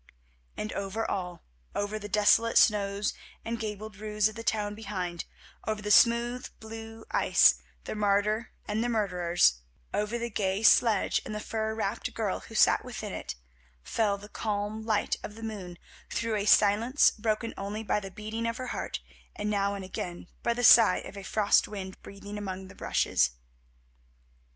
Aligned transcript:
And 0.57 0.73
over 0.73 1.05
all, 1.05 1.43
over 1.75 1.99
the 1.99 2.09
desolate 2.09 2.57
snows 2.57 3.13
and 3.45 3.59
gabled 3.59 3.97
roofs 3.97 4.27
of 4.27 4.33
the 4.33 4.41
town 4.43 4.73
behind; 4.73 5.25
over 5.67 5.79
the 5.83 5.91
smooth 5.91 6.47
blue 6.59 7.05
ice, 7.11 7.61
the 7.83 7.93
martyr 7.93 8.49
and 8.67 8.83
the 8.83 8.89
murderers; 8.89 9.61
over 9.93 10.17
the 10.17 10.31
gay 10.31 10.63
sledge 10.63 11.21
and 11.23 11.35
the 11.35 11.39
fur 11.39 11.75
wrapped 11.75 12.15
girl 12.15 12.39
who 12.39 12.55
sat 12.55 12.83
within 12.83 13.13
it, 13.13 13.35
fell 13.83 14.17
the 14.17 14.27
calm 14.27 14.81
light 14.87 15.17
of 15.21 15.35
the 15.35 15.43
moon 15.43 15.77
through 16.09 16.33
a 16.35 16.45
silence 16.47 17.11
broken 17.11 17.53
only 17.55 17.83
by 17.83 17.99
the 17.99 18.09
beating 18.09 18.47
of 18.47 18.57
her 18.57 18.67
heart, 18.73 19.01
and 19.35 19.51
now 19.51 19.75
and 19.75 19.85
again 19.85 20.25
by 20.41 20.55
the 20.55 20.63
sigh 20.63 20.97
of 20.97 21.15
a 21.15 21.21
frost 21.21 21.67
wind 21.67 22.01
breathing 22.01 22.39
among 22.39 22.69
the 22.69 22.75
rushes. 22.77 23.33